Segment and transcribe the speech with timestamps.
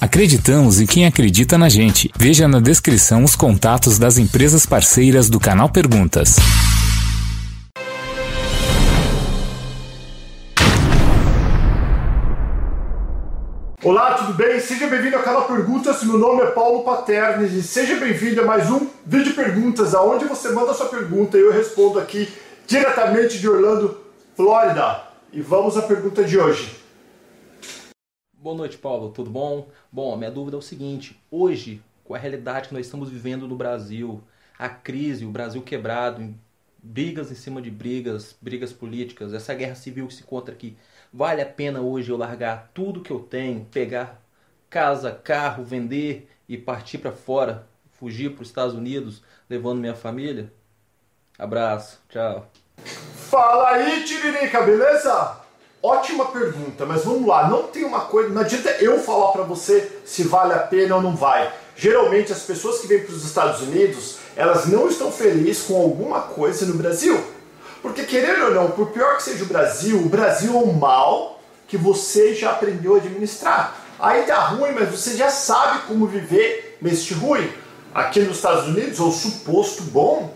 [0.00, 2.10] Acreditamos em quem acredita na gente.
[2.16, 6.36] Veja na descrição os contatos das empresas parceiras do canal Perguntas.
[13.84, 14.58] Olá, tudo bem?
[14.58, 16.02] Seja bem-vindo ao canal Perguntas.
[16.02, 20.48] Meu nome é Paulo Paternes e seja bem-vindo a mais um vídeo perguntas, aonde você
[20.48, 22.26] manda sua pergunta e eu respondo aqui
[22.66, 23.98] diretamente de Orlando,
[24.34, 25.02] Flórida.
[25.30, 26.80] E vamos à pergunta de hoje.
[28.42, 29.10] Boa noite, Paulo.
[29.10, 29.68] Tudo bom?
[29.92, 33.54] Bom, minha dúvida é o seguinte: hoje, com a realidade que nós estamos vivendo no
[33.54, 34.22] Brasil,
[34.58, 36.34] a crise, o Brasil quebrado,
[36.82, 40.74] brigas em cima de brigas, brigas políticas, essa guerra civil que se encontra aqui,
[41.12, 44.22] vale a pena hoje eu largar tudo que eu tenho, pegar
[44.70, 50.50] casa, carro, vender e partir para fora, fugir para os Estados Unidos, levando minha família?
[51.38, 52.50] Abraço, tchau.
[53.28, 55.39] Fala aí, Tiririca, beleza?
[55.82, 59.90] Ótima pergunta, mas vamos lá, não tem uma coisa, não adianta eu falar para você
[60.04, 61.50] se vale a pena ou não vai.
[61.74, 66.20] Geralmente as pessoas que vêm para os Estados Unidos, elas não estão felizes com alguma
[66.20, 67.18] coisa no Brasil.
[67.80, 71.40] Porque querendo ou não, por pior que seja o Brasil, o Brasil é um mal
[71.66, 73.74] que você já aprendeu a administrar.
[73.98, 77.50] Aí tá ruim, mas você já sabe como viver neste ruim.
[77.94, 80.34] Aqui nos Estados Unidos, ou suposto bom,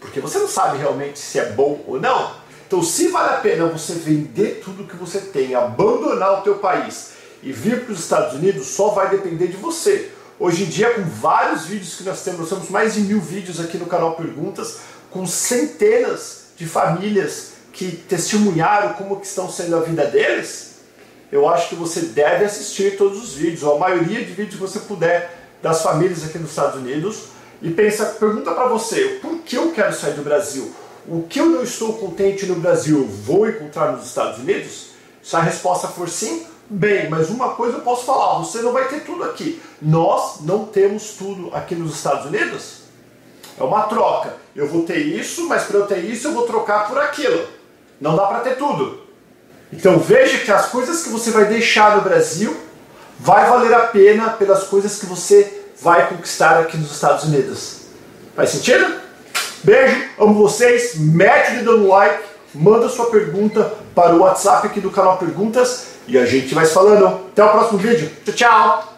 [0.00, 2.30] porque você não sabe realmente se é bom ou não.
[2.74, 7.10] Então, se vale a pena você vender tudo que você tem, abandonar o teu país
[7.40, 10.10] e vir para os Estados Unidos, só vai depender de você.
[10.40, 13.60] Hoje em dia, com vários vídeos que nós temos, nós temos mais de mil vídeos
[13.60, 19.80] aqui no canal Perguntas, com centenas de famílias que testemunharam como que estão sendo a
[19.80, 20.78] vida deles.
[21.30, 24.60] Eu acho que você deve assistir todos os vídeos, ou a maioria de vídeos que
[24.60, 27.26] você puder, das famílias aqui nos Estados Unidos,
[27.62, 30.74] e pensa, pergunta para você, por que eu quero sair do Brasil?
[31.06, 34.88] O que eu não estou contente no Brasil, vou encontrar nos Estados Unidos?
[35.22, 38.88] Se a resposta for sim, bem, mas uma coisa eu posso falar, você não vai
[38.88, 39.60] ter tudo aqui.
[39.82, 42.84] Nós não temos tudo aqui nos Estados Unidos.
[43.58, 44.36] É uma troca.
[44.56, 47.46] Eu vou ter isso, mas para eu ter isso eu vou trocar por aquilo.
[48.00, 49.00] Não dá para ter tudo.
[49.72, 52.56] Então veja que as coisas que você vai deixar no Brasil
[53.18, 57.80] vai valer a pena pelas coisas que você vai conquistar aqui nos Estados Unidos.
[58.34, 59.03] Faz sentido?
[59.64, 62.22] Beijo, amo vocês, mete o dedo no like,
[62.54, 66.74] manda sua pergunta para o WhatsApp aqui do canal Perguntas e a gente vai se
[66.74, 67.06] falando.
[67.06, 68.10] Até o próximo vídeo.
[68.26, 68.93] Tchau, tchau!